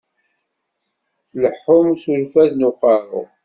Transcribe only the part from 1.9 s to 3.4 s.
s urfad n uqerru.